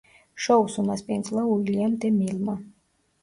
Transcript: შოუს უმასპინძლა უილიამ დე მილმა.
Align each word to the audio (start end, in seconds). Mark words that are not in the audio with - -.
შოუს 0.45 0.77
უმასპინძლა 0.83 1.43
უილიამ 1.55 1.93
დე 2.05 2.11
მილმა. 2.17 2.57